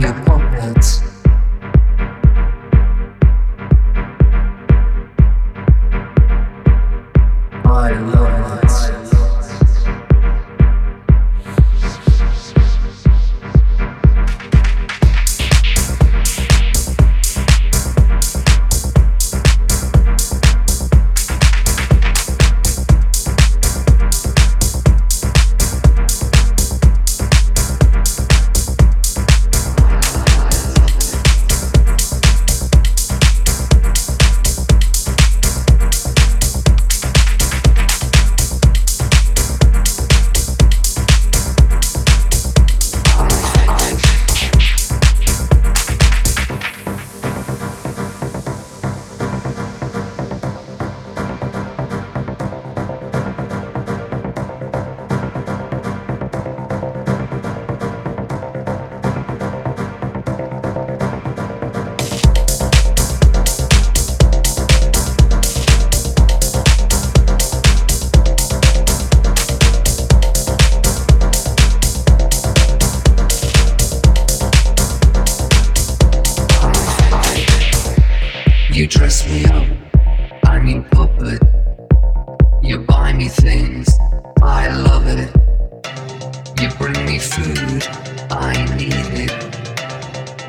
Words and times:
your 0.00 0.12
pockets. 0.24 1.15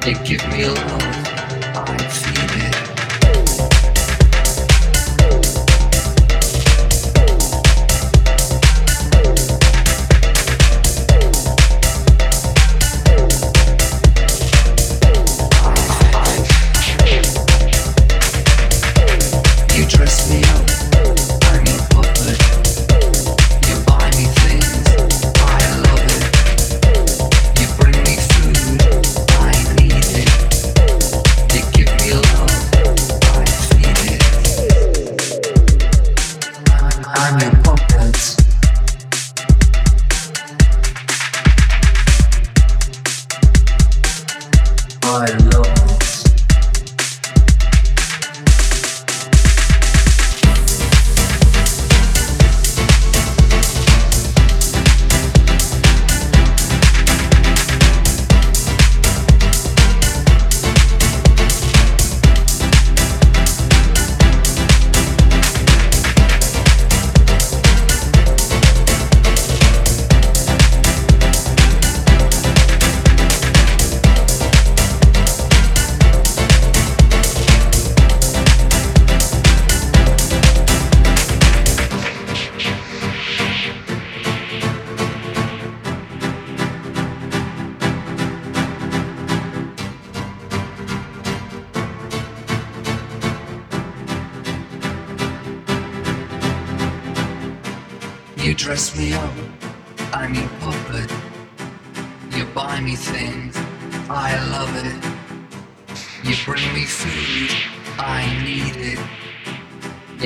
to 0.08 0.14
give 0.24 0.48
me 0.48 0.64
a 0.64 0.72
love, 0.72 1.28
I 1.76 1.98
feed 2.08 2.64
it. 2.64 2.97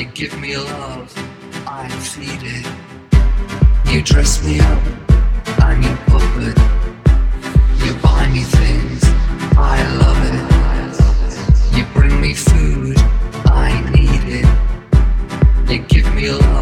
They 0.02 0.08
give 0.16 0.36
me 0.42 0.58
love, 0.58 1.14
I 1.68 1.88
feed 1.90 2.42
it. 2.42 2.66
You 3.94 4.02
dress 4.02 4.44
me 4.44 4.60
up, 4.60 4.82
I'm 5.60 5.84
your 5.84 5.96
puppet. 6.08 6.58
You 7.86 7.94
buy 8.02 8.28
me 8.34 8.42
things, 8.42 9.04
I 9.56 9.78
love 10.02 10.20
it. 10.32 11.78
You 11.78 11.86
bring 11.94 12.20
me 12.20 12.34
food, 12.34 12.98
I 13.46 13.80
need 13.92 14.42
it. 14.42 15.72
You 15.72 15.78
give 15.88 16.12
me 16.16 16.32
love. 16.32 16.61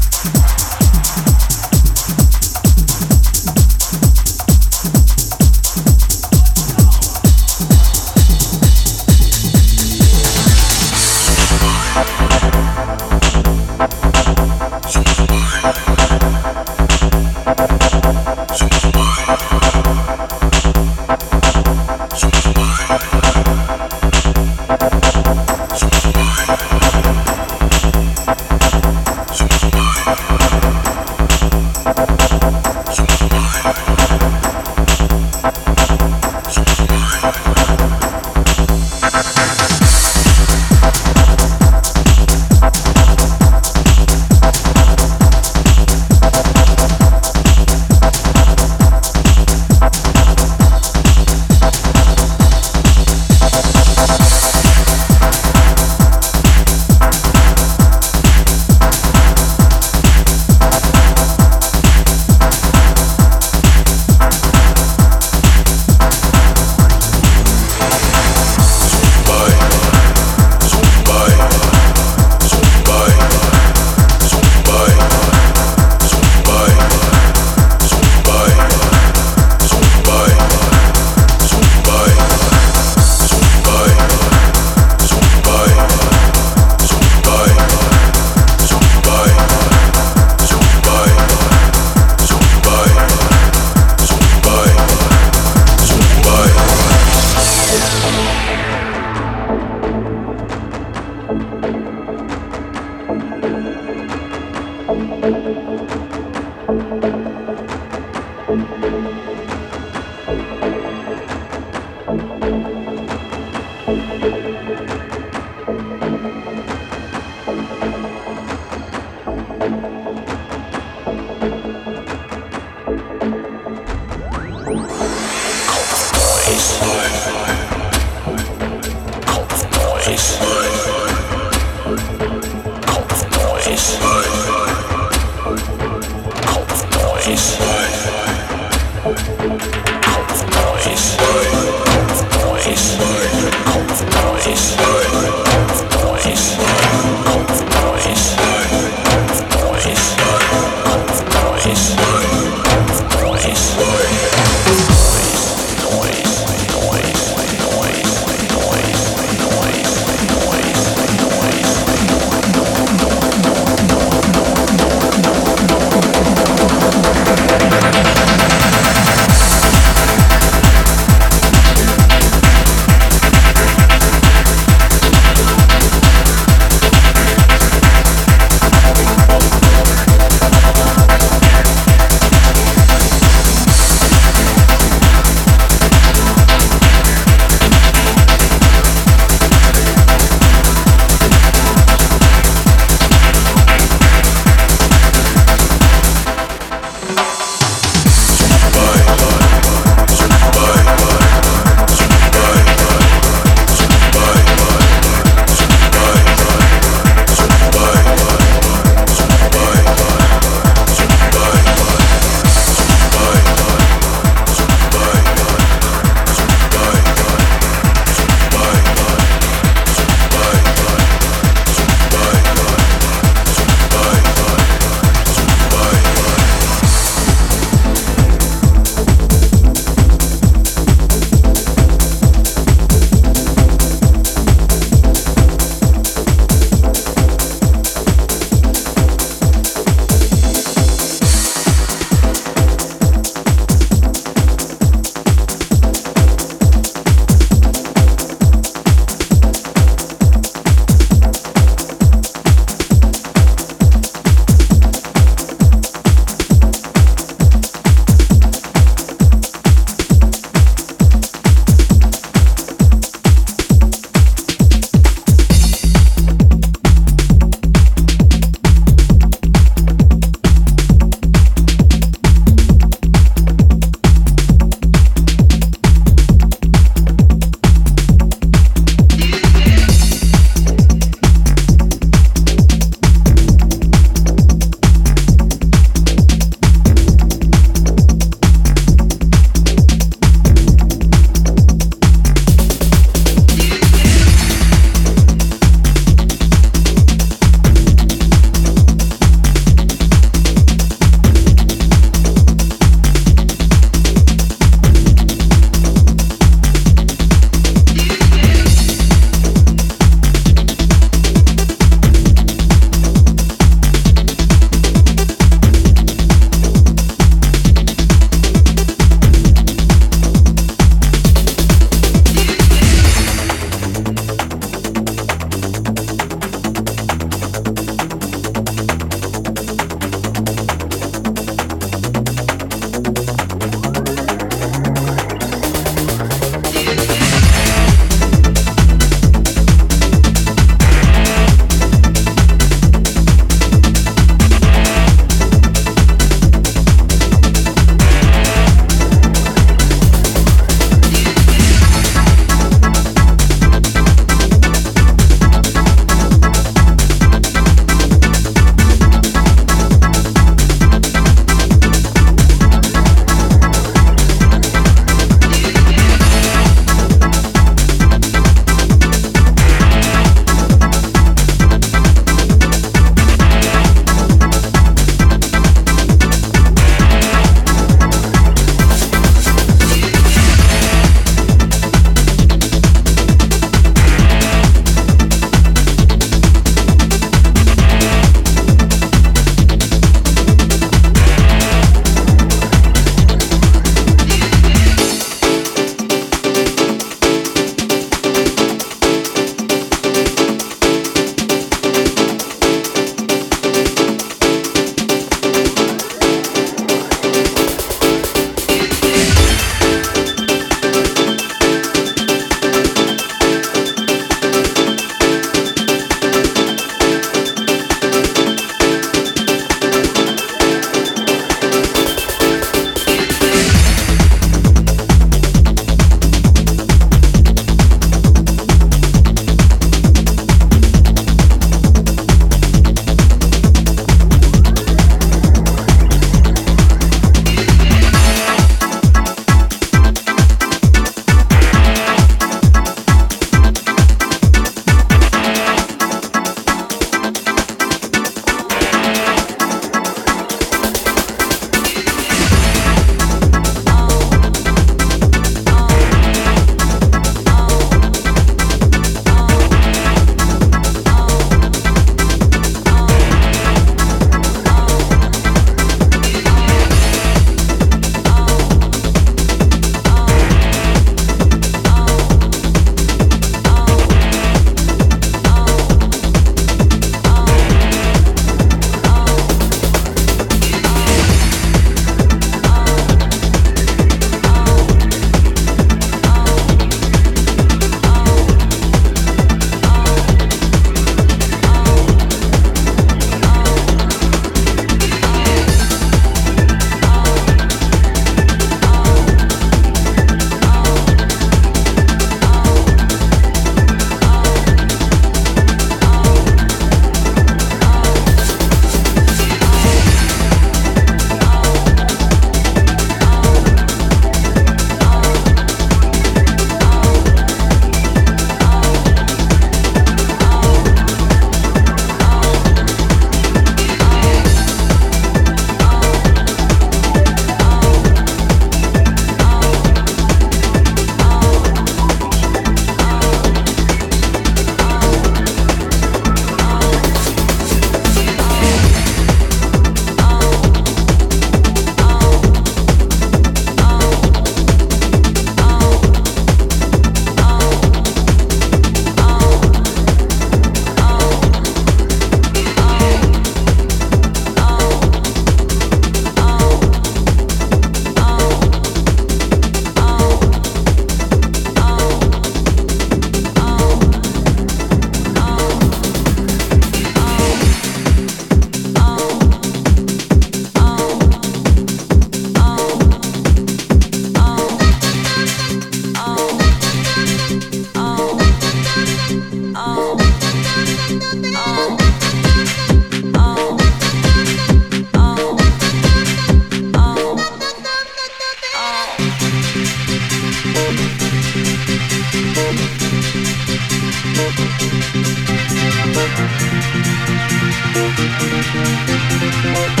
Música 598.73 600.00